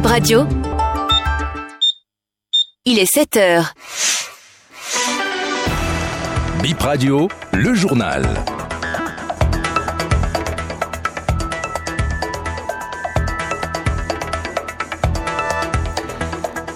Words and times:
Bip 0.00 0.06
Radio. 0.06 0.46
Il 2.86 2.98
est 2.98 3.04
7 3.04 3.36
heures. 3.36 3.74
Bip 6.62 6.80
Radio, 6.80 7.28
le 7.52 7.74
journal. 7.74 8.26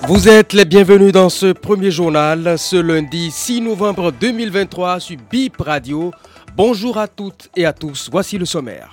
Vous 0.06 0.28
êtes 0.28 0.52
les 0.52 0.66
bienvenus 0.66 1.12
dans 1.12 1.30
ce 1.30 1.52
premier 1.52 1.90
journal, 1.90 2.58
ce 2.58 2.76
lundi 2.76 3.30
6 3.30 3.62
novembre 3.62 4.12
2023 4.12 5.00
sur 5.00 5.16
BIP 5.30 5.62
Radio. 5.62 6.10
Bonjour 6.54 6.98
à 6.98 7.08
toutes 7.08 7.48
et 7.56 7.64
à 7.64 7.72
tous, 7.72 8.10
voici 8.12 8.36
le 8.36 8.44
sommaire. 8.44 8.92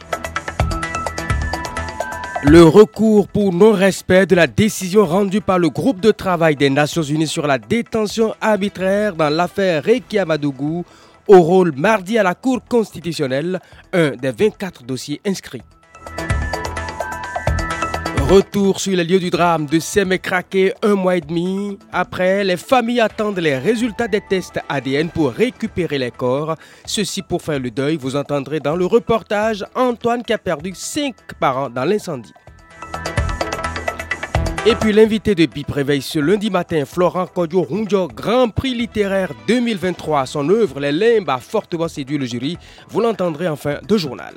Le 2.44 2.64
recours 2.64 3.28
pour 3.28 3.54
non-respect 3.54 4.26
de 4.26 4.36
la 4.36 4.48
décision 4.48 5.06
rendue 5.06 5.42
par 5.42 5.60
le 5.60 5.70
groupe 5.70 6.02
de 6.02 6.10
travail 6.10 6.56
des 6.56 6.72
Nations 6.72 7.04
Unies 7.04 7.28
sur 7.28 7.46
la 7.46 7.60
détention 7.60 8.34
arbitraire 8.42 9.16
dans 9.16 9.30
l'affaire 9.30 9.84
Reiki 9.84 10.18
Amadougou 10.18 10.84
au 11.28 11.42
rôle 11.42 11.72
mardi 11.76 12.18
à 12.18 12.24
la 12.24 12.34
Cour 12.34 12.62
constitutionnelle, 12.68 13.60
un 13.94 14.12
des 14.12 14.32
24 14.32 14.84
dossiers 14.84 15.22
inscrits. 15.24 15.62
Retour 18.32 18.80
sur 18.80 18.96
les 18.96 19.04
lieux 19.04 19.20
du 19.20 19.30
drame 19.30 19.66
de 19.66 19.78
Semekrake 19.78 20.78
un 20.84 20.96
mois 20.96 21.18
et 21.18 21.20
demi 21.20 21.78
après, 21.92 22.46
les 22.46 22.56
familles 22.56 23.02
attendent 23.02 23.40
les 23.40 23.58
résultats 23.58 24.08
des 24.08 24.22
tests 24.22 24.58
ADN 24.70 25.10
pour 25.10 25.34
récupérer 25.34 25.98
les 25.98 26.12
corps. 26.12 26.56
Ceci 26.86 27.24
pour 27.24 27.42
faire 27.42 27.60
le 27.60 27.70
deuil, 27.70 27.98
vous 27.98 28.16
entendrez 28.16 28.62
dans 28.62 28.78
le 28.78 28.86
reportage 28.86 29.66
Antoine 29.76 30.24
qui 30.24 30.32
a 30.32 30.38
perdu 30.38 30.72
cinq 30.74 31.14
parents 31.42 31.70
dans 31.70 31.84
l'incendie. 31.84 32.32
Et 34.66 34.76
puis 34.76 34.94
l'invité 34.94 35.36
de 35.36 35.46
BIP 35.46 35.70
réveille 35.70 36.02
ce 36.02 36.20
lundi 36.20 36.50
matin, 36.50 36.86
Florent 36.86 37.28
Kodjo 37.28 37.64
Rungio, 37.64 38.08
Grand 38.08 38.48
Prix 38.48 38.76
littéraire 38.76 39.34
2023. 39.50 40.26
Son 40.26 40.48
œuvre, 40.48 40.80
Les 40.80 40.94
Limbes, 40.94 41.30
a 41.30 41.40
fortement 41.40 41.90
séduit 41.90 42.18
le 42.18 42.26
jury. 42.26 42.58
Vous 42.88 43.02
l'entendrez 43.02 43.50
en 43.50 43.58
fin 43.58 43.80
de 43.86 43.98
journal. 43.98 44.36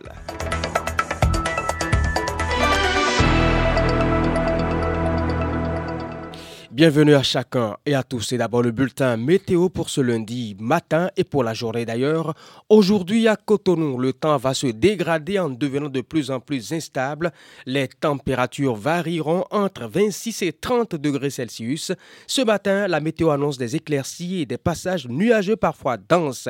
Bienvenue 6.75 7.15
à 7.15 7.23
chacun 7.23 7.77
et 7.87 7.95
à 7.95 8.03
tous. 8.03 8.23
C'est 8.23 8.37
d'abord 8.37 8.61
le 8.61 8.73
bulletin 8.73 9.17
météo 9.17 9.69
pour 9.69 9.91
ce 9.91 10.01
lundi 10.01 10.57
matin 10.59 11.09
et 11.17 11.23
pour 11.23 11.45
la 11.45 11.55
journée 11.55 11.85
d'ailleurs. 11.85 12.35
Aujourd'hui 12.69 13.29
à 13.29 13.37
Cotonou, 13.37 13.97
le 13.97 14.13
temps 14.13 14.39
va 14.39 14.55
se 14.55 14.67
dégrader 14.67 15.39
en 15.39 15.51
devenant 15.51 15.89
de 15.89 16.01
plus 16.01 16.33
en 16.33 16.41
plus 16.41 16.73
instable. 16.73 17.31
Les 17.65 17.87
températures 17.87 18.75
varieront 18.75 19.45
entre 19.53 19.87
26 19.87 20.43
et 20.43 20.53
30 20.53 20.97
degrés 20.97 21.31
Celsius. 21.31 21.93
Ce 22.27 22.43
matin, 22.43 22.89
la 22.89 22.99
météo 22.99 23.31
annonce 23.31 23.57
des 23.57 23.77
éclaircies 23.77 24.41
et 24.41 24.47
des 24.47 24.59
passages 24.59 25.07
nuageux 25.07 25.55
parfois 25.55 25.97
denses. 25.97 26.49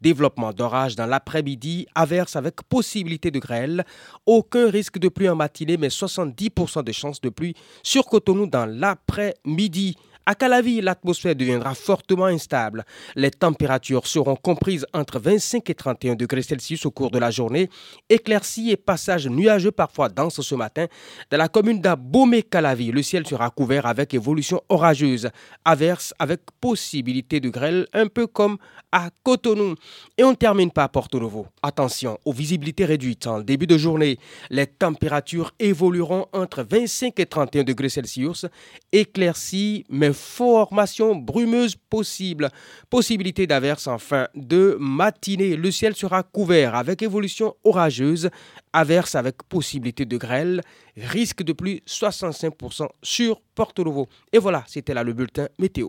Développement 0.00 0.52
d'orage 0.52 0.94
dans 0.94 1.06
l'après-midi, 1.06 1.88
averse 1.96 2.36
avec 2.36 2.62
possibilité 2.68 3.32
de 3.32 3.40
grêle. 3.40 3.84
Aucun 4.24 4.70
risque 4.70 5.00
de 5.00 5.08
pluie 5.08 5.28
en 5.28 5.34
matinée, 5.34 5.78
mais 5.78 5.88
70% 5.88 6.84
de 6.84 6.92
chances 6.92 7.20
de 7.20 7.28
pluie 7.28 7.56
sur 7.82 8.04
Cotonou 8.04 8.46
dans 8.46 8.66
l'après-midi 8.66 9.63
midi. 9.64 9.96
À 10.26 10.34
Calavi, 10.34 10.80
l'atmosphère 10.80 11.36
deviendra 11.36 11.74
fortement 11.74 12.24
instable. 12.24 12.86
Les 13.14 13.30
températures 13.30 14.06
seront 14.06 14.36
comprises 14.36 14.86
entre 14.94 15.18
25 15.18 15.68
et 15.68 15.74
31 15.74 16.14
degrés 16.14 16.40
Celsius 16.40 16.86
au 16.86 16.90
cours 16.90 17.10
de 17.10 17.18
la 17.18 17.30
journée. 17.30 17.68
Éclaircies 18.08 18.70
et 18.70 18.78
passages 18.78 19.26
nuageux 19.26 19.70
parfois 19.70 20.08
denses 20.08 20.40
ce 20.40 20.54
matin. 20.54 20.86
Dans 21.30 21.36
la 21.36 21.48
commune 21.48 21.82
d'Abomey-Calavi, 21.82 22.90
le 22.90 23.02
ciel 23.02 23.26
sera 23.26 23.50
couvert 23.50 23.84
avec 23.84 24.14
évolution 24.14 24.62
orageuse. 24.70 25.28
Averse 25.66 26.14
avec 26.18 26.40
possibilité 26.58 27.40
de 27.40 27.50
grêle, 27.50 27.86
un 27.92 28.06
peu 28.06 28.26
comme 28.26 28.56
à 28.92 29.10
Cotonou. 29.24 29.74
Et 30.16 30.24
on 30.24 30.34
termine 30.34 30.70
par 30.70 30.88
Porto 30.88 31.20
Novo. 31.20 31.48
Attention 31.62 32.18
aux 32.24 32.32
visibilités 32.32 32.86
réduites 32.86 33.26
en 33.26 33.40
début 33.40 33.66
de 33.66 33.76
journée. 33.76 34.18
Les 34.48 34.66
températures 34.66 35.52
évolueront 35.58 36.28
entre 36.32 36.62
25 36.62 37.20
et 37.20 37.26
31 37.26 37.64
degrés 37.64 37.90
Celsius. 37.90 38.46
Éclaircies, 38.90 39.84
mais 39.90 40.13
formation 40.14 41.14
brumeuse 41.14 41.76
possible. 41.76 42.50
Possibilité 42.88 43.46
d'averse 43.46 43.86
en 43.86 43.98
fin 43.98 44.28
de 44.34 44.76
matinée. 44.80 45.56
Le 45.56 45.70
ciel 45.70 45.94
sera 45.94 46.22
couvert 46.22 46.74
avec 46.74 47.02
évolution 47.02 47.54
orageuse. 47.64 48.30
Averse 48.72 49.14
avec 49.14 49.42
possibilité 49.48 50.04
de 50.06 50.16
grêle. 50.16 50.62
Risque 50.96 51.42
de 51.42 51.52
pluie 51.52 51.82
65% 51.86 52.88
sur 53.02 53.40
Porto 53.54 53.84
Novo. 53.84 54.08
Et 54.32 54.38
voilà, 54.38 54.64
c'était 54.66 54.94
là 54.94 55.02
le 55.02 55.12
bulletin 55.12 55.48
météo. 55.58 55.88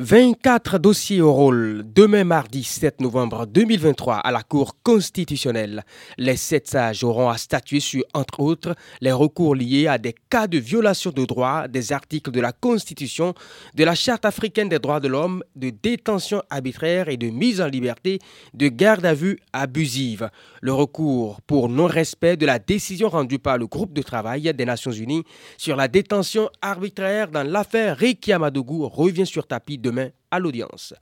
24 0.00 0.78
dossiers 0.78 1.20
au 1.20 1.32
rôle 1.32 1.84
demain 1.86 2.24
mardi 2.24 2.64
7 2.64 3.00
novembre 3.00 3.46
2023 3.46 4.16
à 4.16 4.32
la 4.32 4.42
Cour 4.42 4.76
constitutionnelle. 4.82 5.84
Les 6.18 6.34
sept 6.34 6.66
sages 6.66 7.04
auront 7.04 7.28
à 7.28 7.36
statuer 7.36 7.78
sur, 7.78 8.02
entre 8.12 8.40
autres, 8.40 8.74
les 9.00 9.12
recours 9.12 9.54
liés 9.54 9.86
à 9.86 9.98
des 9.98 10.16
cas 10.28 10.48
de 10.48 10.58
violation 10.58 11.12
de 11.12 11.24
droits 11.24 11.68
des 11.68 11.92
articles 11.92 12.32
de 12.32 12.40
la 12.40 12.50
Constitution, 12.50 13.34
de 13.76 13.84
la 13.84 13.94
Charte 13.94 14.24
africaine 14.24 14.68
des 14.68 14.80
droits 14.80 14.98
de 14.98 15.06
l'homme, 15.06 15.44
de 15.54 15.70
détention 15.70 16.42
arbitraire 16.50 17.08
et 17.08 17.16
de 17.16 17.30
mise 17.30 17.60
en 17.60 17.68
liberté, 17.68 18.18
de 18.52 18.66
garde 18.66 19.06
à 19.06 19.14
vue 19.14 19.38
abusive. 19.52 20.28
Le 20.60 20.72
recours 20.72 21.40
pour 21.42 21.68
non-respect 21.68 22.36
de 22.36 22.46
la 22.46 22.58
décision 22.58 23.10
rendue 23.10 23.38
par 23.38 23.58
le 23.58 23.68
groupe 23.68 23.92
de 23.92 24.02
travail 24.02 24.52
des 24.54 24.64
Nations 24.64 24.90
Unies 24.90 25.22
sur 25.56 25.76
la 25.76 25.86
détention 25.86 26.50
arbitraire 26.62 27.28
dans 27.28 27.44
l'affaire 27.44 27.96
Reiki 27.96 28.32
Amadougou 28.32 28.88
revient 28.88 29.26
sur 29.26 29.46
tapis 29.46 29.78
demain 29.84 30.08
à 30.30 30.38
l'audience. 30.40 30.94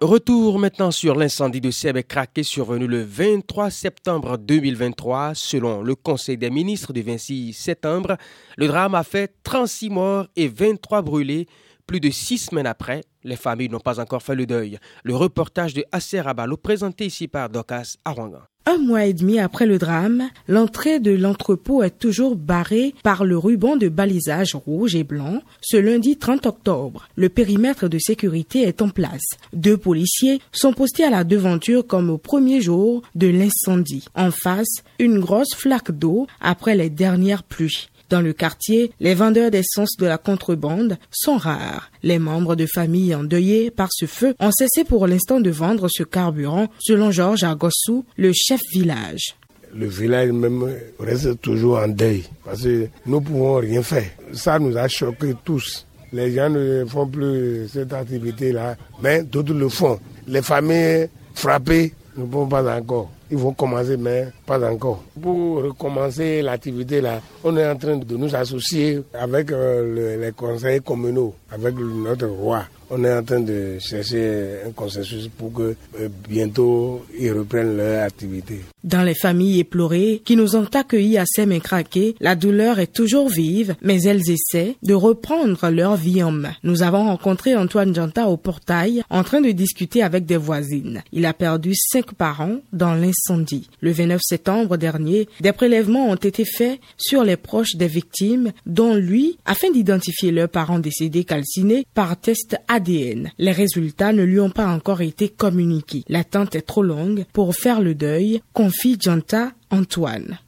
Retour 0.00 0.60
maintenant 0.60 0.92
sur 0.92 1.16
l'incendie 1.16 1.60
de 1.60 1.72
Seb 1.72 1.98
Craqué 2.02 2.44
survenu 2.44 2.86
le 2.86 3.02
23 3.02 3.70
septembre 3.70 4.38
2023. 4.38 5.32
Selon 5.34 5.82
le 5.82 5.94
Conseil 5.96 6.36
des 6.36 6.50
ministres 6.50 6.92
du 6.92 7.02
26 7.02 7.52
septembre, 7.52 8.16
le 8.56 8.68
drame 8.68 8.94
a 8.94 9.02
fait 9.02 9.34
36 9.42 9.90
morts 9.90 10.26
et 10.36 10.46
23 10.46 11.02
brûlés. 11.02 11.48
Plus 11.86 12.00
de 12.00 12.10
six 12.10 12.38
semaines 12.38 12.66
après, 12.66 13.02
les 13.24 13.34
familles 13.34 13.70
n'ont 13.70 13.80
pas 13.80 13.98
encore 13.98 14.22
fait 14.22 14.36
le 14.36 14.46
deuil. 14.46 14.78
Le 15.02 15.16
reportage 15.16 15.74
de 15.74 15.84
Acer 15.90 16.26
Abalo 16.26 16.56
présenté 16.56 17.06
ici 17.06 17.26
par 17.26 17.48
Docas 17.48 17.96
Arwangan. 18.04 18.42
Un 18.70 18.76
mois 18.76 19.06
et 19.06 19.14
demi 19.14 19.38
après 19.38 19.64
le 19.64 19.78
drame, 19.78 20.28
l'entrée 20.46 21.00
de 21.00 21.12
l'entrepôt 21.12 21.82
est 21.82 21.98
toujours 21.98 22.36
barrée 22.36 22.94
par 23.02 23.24
le 23.24 23.38
ruban 23.38 23.76
de 23.76 23.88
balisage 23.88 24.54
rouge 24.54 24.94
et 24.94 25.04
blanc. 25.04 25.40
Ce 25.62 25.78
lundi 25.78 26.18
30 26.18 26.44
octobre, 26.44 27.08
le 27.16 27.30
périmètre 27.30 27.88
de 27.88 27.98
sécurité 27.98 28.64
est 28.64 28.82
en 28.82 28.90
place. 28.90 29.24
Deux 29.54 29.78
policiers 29.78 30.42
sont 30.52 30.74
postés 30.74 31.04
à 31.04 31.08
la 31.08 31.24
devanture 31.24 31.86
comme 31.86 32.10
au 32.10 32.18
premier 32.18 32.60
jour 32.60 33.00
de 33.14 33.28
l'incendie. 33.28 34.04
En 34.14 34.30
face, 34.30 34.82
une 34.98 35.18
grosse 35.18 35.54
flaque 35.54 35.92
d'eau 35.92 36.26
après 36.42 36.76
les 36.76 36.90
dernières 36.90 37.44
pluies. 37.44 37.88
Dans 38.10 38.22
le 38.22 38.32
quartier, 38.32 38.90
les 39.00 39.14
vendeurs 39.14 39.50
d'essence 39.50 39.96
de 39.98 40.06
la 40.06 40.16
contrebande 40.16 40.96
sont 41.10 41.36
rares. 41.36 41.90
Les 42.02 42.18
membres 42.18 42.56
de 42.56 42.64
famille 42.64 43.14
endeuillés 43.14 43.70
par 43.70 43.88
ce 43.90 44.06
feu 44.06 44.34
ont 44.40 44.50
cessé 44.50 44.84
pour 44.84 45.06
l'instant 45.06 45.40
de 45.40 45.50
vendre 45.50 45.88
ce 45.90 46.04
carburant, 46.04 46.68
selon 46.78 47.10
Georges 47.10 47.44
Argossou, 47.44 48.06
le 48.16 48.32
chef 48.32 48.60
village. 48.72 49.36
Le 49.74 49.86
village 49.86 50.32
même 50.32 50.74
reste 50.98 51.40
toujours 51.42 51.78
en 51.78 51.88
deuil 51.88 52.24
parce 52.46 52.62
que 52.62 52.88
nous 53.04 53.20
ne 53.20 53.24
pouvons 53.24 53.56
rien 53.56 53.82
faire. 53.82 54.10
Ça 54.32 54.58
nous 54.58 54.74
a 54.78 54.88
choqués 54.88 55.34
tous. 55.44 55.86
Les 56.10 56.32
gens 56.34 56.48
ne 56.48 56.86
font 56.86 57.06
plus 57.06 57.68
cette 57.68 57.92
activité-là, 57.92 58.76
mais 59.02 59.22
d'autres 59.22 59.52
le 59.52 59.68
font. 59.68 60.00
Les 60.26 60.40
familles 60.40 61.08
frappées 61.34 61.92
ne 62.16 62.24
vont 62.24 62.46
pas 62.46 62.78
encore. 62.78 63.10
Ils 63.30 63.36
vont 63.36 63.52
commencer, 63.52 63.96
mais 63.96 64.28
pas 64.46 64.58
encore. 64.70 65.02
Pour 65.20 65.62
recommencer 65.62 66.40
l'activité 66.42 67.00
là, 67.00 67.20
on 67.44 67.56
est 67.56 67.68
en 67.68 67.76
train 67.76 67.96
de 67.96 68.16
nous 68.16 68.34
associer 68.34 69.02
avec 69.12 69.52
euh, 69.52 70.16
les 70.20 70.32
conseils 70.32 70.80
communaux, 70.80 71.34
avec 71.50 71.74
notre 71.76 72.26
roi 72.26 72.64
on 72.90 73.04
est 73.04 73.12
en 73.12 73.22
train 73.22 73.40
de 73.40 73.78
chercher 73.80 74.60
un 74.66 74.70
consensus 74.72 75.28
pour 75.28 75.52
que 75.52 75.74
euh, 76.00 76.08
bientôt 76.28 77.04
ils 77.18 77.32
reprennent 77.32 77.76
leur 77.76 78.04
activité. 78.04 78.60
Dans 78.84 79.02
les 79.02 79.14
familles 79.14 79.60
éplorées 79.60 80.22
qui 80.24 80.36
nous 80.36 80.56
ont 80.56 80.68
accueillis 80.72 81.18
à 81.18 81.24
Craqué, 81.62 82.14
la 82.20 82.36
douleur 82.36 82.78
est 82.78 82.92
toujours 82.92 83.28
vive, 83.28 83.74
mais 83.82 84.02
elles 84.02 84.30
essaient 84.30 84.76
de 84.82 84.94
reprendre 84.94 85.68
leur 85.70 85.96
vie 85.96 86.22
en 86.22 86.30
main. 86.30 86.54
Nous 86.62 86.82
avons 86.82 87.04
rencontré 87.04 87.56
Antoine 87.56 87.94
Janta 87.94 88.28
au 88.28 88.36
portail 88.36 89.02
en 89.10 89.24
train 89.24 89.40
de 89.40 89.50
discuter 89.50 90.02
avec 90.02 90.24
des 90.24 90.36
voisines. 90.36 91.02
Il 91.12 91.26
a 91.26 91.34
perdu 91.34 91.74
cinq 91.74 92.14
parents 92.14 92.58
dans 92.72 92.94
l'incendie. 92.94 93.68
Le 93.80 93.92
29 93.92 94.20
septembre 94.22 94.76
dernier, 94.76 95.28
des 95.40 95.52
prélèvements 95.52 96.08
ont 96.08 96.14
été 96.14 96.44
faits 96.44 96.80
sur 96.96 97.24
les 97.24 97.36
proches 97.36 97.76
des 97.76 97.88
victimes, 97.88 98.52
dont 98.66 98.94
lui, 98.94 99.38
afin 99.44 99.70
d'identifier 99.70 100.30
leurs 100.30 100.48
parents 100.48 100.78
décédés 100.78 101.24
calcinés 101.24 101.86
par 101.94 102.16
test 102.16 102.56
ADN. 102.78 103.32
Les 103.38 103.50
résultats 103.50 104.12
ne 104.12 104.22
lui 104.22 104.38
ont 104.38 104.50
pas 104.50 104.68
encore 104.68 105.00
été 105.00 105.28
communiqués. 105.28 106.04
L'attente 106.08 106.54
est 106.54 106.62
trop 106.62 106.84
longue 106.84 107.24
pour 107.32 107.56
faire 107.56 107.80
le 107.80 107.96
deuil, 107.96 108.40
confie 108.52 108.96
Janta 109.00 109.50
Antoine. 109.70 110.38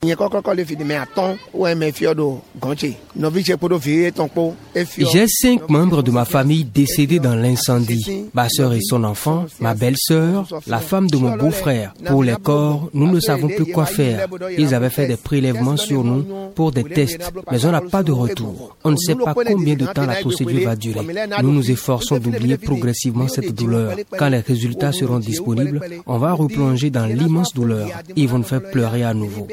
J'ai 5.12 5.26
cinq 5.28 5.68
membres 5.68 6.02
de 6.02 6.10
ma 6.10 6.24
famille 6.24 6.64
décédés 6.64 7.18
dans 7.18 7.34
l'incendie. 7.34 8.24
Ma 8.32 8.48
soeur 8.48 8.72
et 8.72 8.80
son 8.80 9.04
enfant, 9.04 9.44
ma 9.60 9.74
belle-sœur, 9.74 10.46
la 10.66 10.78
femme 10.78 11.08
de 11.08 11.16
mon 11.18 11.36
beau-frère. 11.36 11.92
Pour 12.06 12.24
les 12.24 12.36
corps, 12.36 12.88
nous 12.94 13.10
ne 13.10 13.20
savons 13.20 13.48
plus 13.48 13.66
quoi 13.66 13.84
faire. 13.86 14.26
Ils 14.56 14.74
avaient 14.74 14.90
fait 14.90 15.06
des 15.06 15.16
prélèvements 15.16 15.76
sur 15.76 16.02
nous 16.02 16.24
pour 16.54 16.72
des 16.72 16.84
tests, 16.84 17.18
mais 17.50 17.64
on 17.66 17.72
n'a 17.72 17.82
pas 17.82 18.02
de 18.02 18.12
retour. 18.12 18.76
On 18.84 18.92
ne 18.92 18.96
sait 18.96 19.14
pas 19.16 19.34
combien 19.34 19.74
de 19.74 19.86
temps 19.86 20.06
la 20.06 20.14
procédure 20.16 20.64
va 20.64 20.76
durer. 20.76 21.06
Nous 21.42 21.52
nous 21.52 21.70
efforçons 21.70 22.18
d'oublier 22.18 22.56
progressivement 22.56 23.28
cette 23.28 23.54
douleur. 23.54 23.96
Quand 24.18 24.28
les 24.28 24.40
résultats 24.40 24.92
seront 24.92 25.18
disponibles, 25.18 25.80
on 26.06 26.18
va 26.18 26.32
replonger 26.32 26.90
dans 26.90 27.06
l'immense 27.06 27.52
douleur. 27.52 27.88
Ils 28.16 28.28
vont 28.28 28.38
nous 28.38 28.44
faire 28.44 28.62
pleurer 28.62 29.04
à 29.04 29.09
nouveau. 29.14 29.46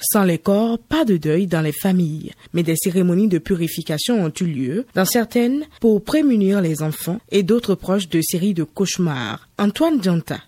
Sans 0.00 0.22
les 0.22 0.38
corps, 0.38 0.78
pas 0.78 1.04
de 1.04 1.16
deuil 1.16 1.46
dans 1.46 1.60
les 1.60 1.72
familles, 1.72 2.32
mais 2.52 2.62
des 2.62 2.76
cérémonies 2.76 3.28
de 3.28 3.38
purification 3.38 4.24
ont 4.24 4.32
eu 4.40 4.44
lieu, 4.44 4.86
dans 4.94 5.04
certaines 5.04 5.64
pour 5.80 6.02
prémunir 6.04 6.60
les 6.60 6.82
enfants 6.82 7.18
et 7.30 7.42
d'autres 7.42 7.74
proches 7.74 8.08
de 8.08 8.20
séries 8.22 8.54
de 8.54 8.62
cauchemars. 8.62 9.48
Antoine 9.58 9.98
Dianta. 9.98 10.38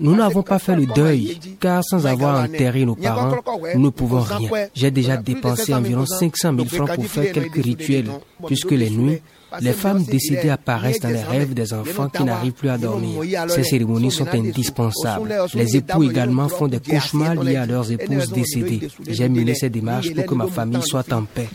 Nous 0.00 0.16
n'avons 0.16 0.42
pas 0.42 0.58
fait 0.58 0.76
le 0.76 0.86
deuil, 0.86 1.38
car 1.60 1.82
sans 1.84 2.06
avoir 2.06 2.44
enterré 2.44 2.84
nos 2.84 2.96
parents, 2.96 3.36
nous 3.74 3.80
ne 3.80 3.90
pouvons 3.90 4.20
rien. 4.20 4.48
J'ai 4.74 4.90
déjà 4.90 5.16
dépensé 5.16 5.72
environ 5.72 6.06
500 6.06 6.54
000 6.56 6.64
francs 6.66 6.94
pour 6.94 7.06
faire 7.06 7.32
quelques 7.32 7.62
rituels, 7.62 8.10
puisque 8.46 8.72
les 8.72 8.90
nuits, 8.90 9.20
les 9.60 9.72
femmes 9.72 10.04
décédées 10.04 10.50
apparaissent 10.50 11.00
dans 11.00 11.08
les 11.08 11.22
rêves 11.22 11.54
des 11.54 11.72
enfants 11.72 12.08
qui 12.08 12.22
n'arrivent 12.24 12.52
plus 12.52 12.68
à 12.68 12.78
dormir. 12.78 13.22
Ces 13.48 13.64
cérémonies 13.64 14.10
sont 14.10 14.28
indispensables. 14.28 15.34
Les 15.54 15.76
époux 15.76 16.04
également 16.04 16.48
font 16.48 16.68
des 16.68 16.80
cauchemars 16.80 17.42
liés 17.42 17.56
à 17.56 17.66
leurs 17.66 17.90
épouses 17.90 18.30
décédées. 18.30 18.88
J'ai 19.06 19.28
mené 19.28 19.54
ces 19.54 19.70
démarches 19.70 20.12
pour 20.12 20.26
que 20.26 20.34
ma 20.34 20.46
famille 20.46 20.82
soit 20.82 21.10
en 21.12 21.22
paix. 21.22 21.48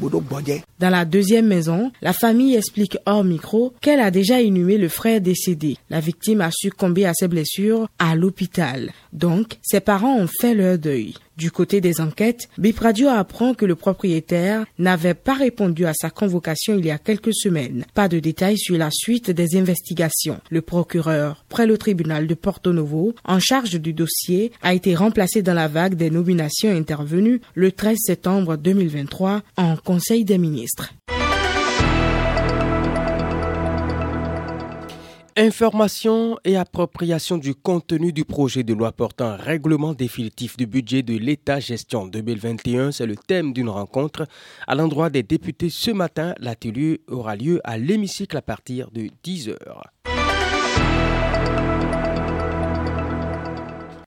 Dans 0.79 0.89
la 0.89 1.05
deuxième 1.05 1.47
maison, 1.47 1.91
la 2.01 2.13
famille 2.13 2.55
explique 2.55 2.97
hors 3.05 3.23
micro 3.23 3.73
qu'elle 3.81 3.99
a 3.99 4.11
déjà 4.11 4.41
inhumé 4.41 4.77
le 4.77 4.89
frère 4.89 5.21
décédé. 5.21 5.77
La 5.89 5.99
victime 5.99 6.41
a 6.41 6.49
succombé 6.51 7.05
à 7.05 7.13
ses 7.13 7.27
blessures 7.27 7.87
à 7.99 8.15
l'hôpital. 8.15 8.91
Donc, 9.11 9.57
ses 9.61 9.79
parents 9.79 10.17
ont 10.17 10.29
fait 10.41 10.53
leur 10.55 10.77
deuil. 10.77 11.13
Du 11.37 11.49
côté 11.49 11.81
des 11.81 11.99
enquêtes, 11.99 12.47
Bip 12.57 12.79
Radio 12.79 13.07
apprend 13.07 13.53
que 13.53 13.65
le 13.65 13.75
propriétaire 13.75 14.65
n'avait 14.77 15.15
pas 15.15 15.33
répondu 15.33 15.85
à 15.85 15.93
sa 15.93 16.09
convocation 16.09 16.77
il 16.77 16.85
y 16.85 16.91
a 16.91 16.99
quelques 16.99 17.33
semaines. 17.33 17.85
Pas 17.95 18.07
de 18.07 18.19
détails 18.19 18.57
sur 18.57 18.77
la 18.77 18.89
suite 18.91 19.31
des 19.31 19.57
investigations. 19.57 20.39
Le 20.51 20.61
procureur, 20.61 21.43
près 21.49 21.65
le 21.65 21.77
tribunal 21.77 22.27
de 22.27 22.35
Porto 22.35 22.71
Novo, 22.71 23.15
en 23.25 23.39
charge 23.39 23.79
du 23.81 23.93
dossier, 23.93 24.51
a 24.61 24.73
été 24.73 24.95
remplacé 24.95 25.41
dans 25.41 25.55
la 25.55 25.67
vague 25.67 25.95
des 25.95 26.11
nominations 26.11 26.69
intervenues 26.69 27.41
le 27.55 27.71
13 27.71 27.97
septembre 27.99 28.55
2023 28.55 29.41
en 29.57 29.75
Conseil 29.77 30.25
des 30.25 30.37
ministres. 30.37 30.93
Information 35.35 36.37
et 36.45 36.57
appropriation 36.57 37.39
du 37.39 37.55
contenu 37.55 38.13
du 38.13 38.23
projet 38.23 38.61
de 38.61 38.71
loi 38.71 38.91
portant 38.91 39.35
règlement 39.35 39.93
définitif 39.93 40.57
du 40.57 40.67
budget 40.67 41.01
de 41.01 41.17
l'État 41.17 41.59
gestion 41.59 42.05
2021, 42.05 42.91
c'est 42.91 43.07
le 43.07 43.15
thème 43.15 43.51
d'une 43.51 43.69
rencontre 43.69 44.27
à 44.67 44.75
l'endroit 44.75 45.09
des 45.09 45.23
députés 45.23 45.71
ce 45.71 45.89
matin. 45.89 46.35
L'atelier 46.37 47.01
aura 47.07 47.35
lieu 47.35 47.61
à 47.63 47.79
l'hémicycle 47.79 48.37
à 48.37 48.43
partir 48.43 48.91
de 48.91 49.07
10 49.23 49.49
heures. 49.49 49.91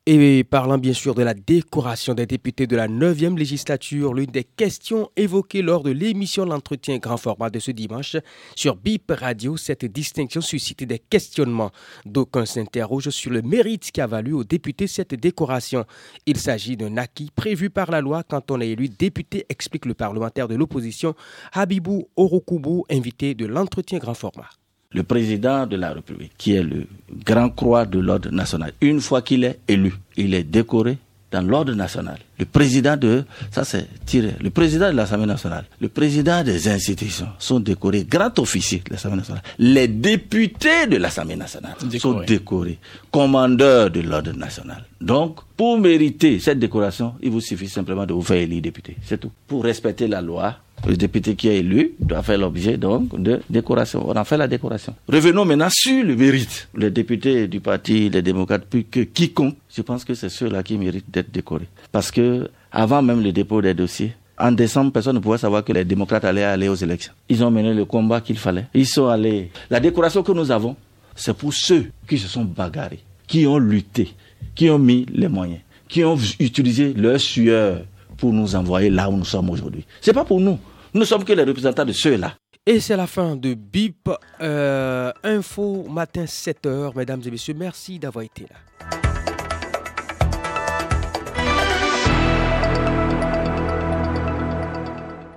Et 0.09 0.45
parlant 0.45 0.79
bien 0.79 0.93
sûr 0.93 1.17
de 1.17 1.25
la 1.25 1.35
décoration 1.35 2.15
des 2.15 2.27
députés 2.27 2.69
de 2.69 2.77
la 2.77 2.87
9e 2.87 3.37
législature, 3.37 4.15
l'une 4.15 4.31
des 4.31 4.45
questions 4.45 5.11
évoquées 5.17 5.63
lors 5.63 5.83
de 5.83 5.91
l'émission 5.91 6.45
L'entretien 6.45 6.99
grand 6.99 7.17
format 7.17 7.51
de 7.51 7.59
ce 7.59 7.73
dimanche 7.73 8.17
sur 8.55 8.77
BIP 8.77 9.11
Radio, 9.11 9.57
cette 9.57 9.85
distinction 9.85 10.41
suscite 10.41 10.85
des 10.85 11.01
questionnements. 11.01 11.73
D'aucuns 12.05 12.47
s'interrogent 12.47 13.11
sur 13.11 13.33
le 13.33 13.43
mérite 13.43 13.91
qui 13.91 14.01
a 14.01 14.07
valu 14.07 14.33
aux 14.33 14.45
députés 14.45 14.87
cette 14.87 15.17
décoration. 15.17 15.85
Il 16.25 16.37
s'agit 16.37 16.77
d'un 16.77 16.99
acquis 16.99 17.33
prévu 17.35 17.69
par 17.69 17.91
la 17.91 18.01
loi 18.01 18.23
quand 18.23 18.53
on 18.53 18.61
est 18.61 18.69
élu 18.69 18.89
député, 18.89 19.45
explique 19.49 19.87
le 19.87 19.95
parlementaire 19.95 20.47
de 20.47 20.55
l'opposition 20.55 21.17
Habibou 21.53 22.07
Orokoubou, 22.15 22.85
invité 22.91 23.35
de 23.35 23.47
l'entretien 23.47 23.99
grand 23.99 24.15
format 24.15 24.51
le 24.97 25.03
président 25.03 25.67
de 25.67 25.77
la 25.77 25.93
République, 25.93 26.33
qui 26.39 26.55
est 26.55 26.63
le 26.63 26.87
grand 27.25 27.51
croix 27.51 27.85
de 27.85 27.99
l'ordre 27.99 28.31
national, 28.31 28.73
une 28.81 29.01
fois 29.03 29.21
qu'il 29.21 29.45
est 29.45 29.59
élu, 29.69 29.95
il 30.17 30.33
est 30.33 30.43
décoré 30.43 30.97
dans 31.31 31.43
l'ordre 31.43 31.75
national. 31.75 32.19
Le 32.39 32.47
président 32.47 32.97
de, 32.97 33.25
ça 33.51 33.63
c'est 33.65 33.87
tiré, 34.07 34.35
le 34.41 34.49
président 34.49 34.91
de 34.91 34.97
l'Assemblée 34.97 35.27
nationale, 35.27 35.67
le 35.83 35.89
président 35.89 36.43
des 36.43 36.67
institutions 36.69 37.29
sont 37.39 37.61
décorés, 37.61 38.05
grand 38.05 38.39
officier 38.39 38.83
de 38.87 38.93
l'Assemblée 38.95 39.19
nationale. 39.19 39.43
Les 39.59 39.87
députés 39.87 40.87
de 40.87 40.97
l'Assemblée 40.97 41.37
nationale 41.37 41.75
sont 41.99 42.21
décorés, 42.21 42.79
commandeurs 43.11 43.91
de 43.91 44.01
l'ordre 44.01 44.33
national. 44.33 44.83
Donc, 44.99 45.41
pour 45.59 45.79
mériter 45.79 46.39
cette 46.39 46.59
décoration, 46.59 47.17
il 47.21 47.31
vous 47.31 47.43
suffit 47.43 47.69
simplement 47.69 48.07
de 48.07 48.15
vous 48.15 48.23
faire 48.23 48.39
élire 48.39 48.63
député. 48.63 48.97
C'est 49.05 49.19
tout. 49.21 49.31
Pour 49.47 49.63
respecter 49.65 50.09
la 50.09 50.23
loi, 50.23 50.57
le 50.87 50.97
député 50.97 51.35
qui 51.35 51.49
est 51.49 51.59
élu 51.59 51.93
doit 52.01 52.23
faire 52.23 52.39
l'objet 52.39 52.77
donc 52.77 53.21
de 53.21 53.41
décoration. 53.51 54.05
On 54.09 54.13
a 54.13 54.25
fait 54.25 54.37
la 54.37 54.47
décoration. 54.49 54.95
Revenons 55.09 55.45
maintenant 55.45 55.69
sur 55.71 56.05
le 56.05 56.17
mérite. 56.17 56.69
Les 56.77 56.91
députés 56.91 57.49
du 57.49 57.61
parti, 57.61 58.09
les 58.09 58.23
démocrates, 58.23 58.65
plus 58.67 58.85
que 58.85 59.01
quiconque, 59.01 59.57
je 59.75 59.83
pense 59.83 60.05
que 60.05 60.15
c'est 60.15 60.29
ceux-là 60.29 60.63
qui 60.63 60.79
méritent 60.79 61.11
d'être 61.11 61.31
décorés. 61.33 61.69
Parce 61.93 62.11
que 62.11 62.49
avant 62.71 63.03
même 63.03 63.23
le 63.23 63.33
dépôt 63.33 63.61
des 63.61 63.75
dossiers, 63.75 64.13
en 64.39 64.53
décembre, 64.53 64.93
personne 64.93 65.17
ne 65.17 65.21
pouvait 65.21 65.39
savoir 65.39 65.65
que 65.65 65.73
les 65.73 65.85
démocrates 65.85 66.25
allaient 66.25 66.45
aller 66.45 66.69
aux 66.69 66.75
élections. 66.75 67.13
Ils 67.29 67.43
ont 67.43 67.51
mené 67.51 67.73
le 67.73 67.85
combat 67.87 68.21
qu'il 68.21 68.37
fallait. 68.39 68.67
Ils 68.75 68.87
sont 68.87 69.07
allés. 69.07 69.51
La 69.71 69.81
décoration 69.81 70.23
que 70.23 70.33
nous 70.33 70.51
avons, 70.51 70.77
c'est 71.15 71.35
pour 71.35 71.55
ceux 71.55 71.91
qui 72.07 72.19
se 72.19 72.29
sont 72.29 72.45
bagarrés, 72.45 73.01
qui 73.27 73.47
ont 73.47 73.59
lutté, 73.59 74.15
qui 74.55 74.69
ont 74.69 74.79
mis 74.79 75.07
les 75.13 75.29
moyens, 75.29 75.61
qui 75.89 76.05
ont 76.05 76.19
utilisé 76.39 76.93
leur 76.93 77.19
sueur 77.19 77.81
pour 78.19 78.33
nous 78.33 78.55
envoyer 78.55 78.91
là 78.91 79.09
où 79.09 79.17
nous 79.17 79.25
sommes 79.25 79.49
aujourd'hui. 79.51 79.85
C'est 80.01 80.13
pas 80.13 80.25
pour 80.25 80.41
nous. 80.41 80.59
Nous 80.97 81.05
sommes 81.05 81.25
que 81.25 81.35
les 81.35 81.43
représentants 81.43 81.85
de 81.85 81.93
ceux-là. 81.93 82.33
Et 82.65 82.81
c'est 82.81 82.97
la 82.97 83.07
fin 83.07 83.37
de 83.37 83.53
BIP 83.53 84.09
euh, 84.41 85.13
Info 85.23 85.85
Matin 85.91 86.25
7h. 86.25 86.97
Mesdames 86.97 87.21
et 87.27 87.31
messieurs, 87.31 87.53
merci 87.55 87.99
d'avoir 87.99 88.25
été 88.25 88.47
là. 88.49 88.96